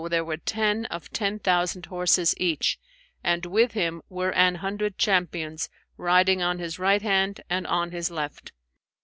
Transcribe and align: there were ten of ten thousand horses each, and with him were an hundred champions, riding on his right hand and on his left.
there 0.09 0.25
were 0.25 0.35
ten 0.37 0.85
of 0.85 1.13
ten 1.13 1.37
thousand 1.37 1.85
horses 1.85 2.33
each, 2.37 2.79
and 3.23 3.45
with 3.45 3.73
him 3.73 4.01
were 4.09 4.31
an 4.33 4.55
hundred 4.55 4.97
champions, 4.97 5.69
riding 5.95 6.41
on 6.41 6.57
his 6.57 6.79
right 6.79 7.03
hand 7.03 7.41
and 7.51 7.67
on 7.67 7.91
his 7.91 8.09
left. 8.09 8.51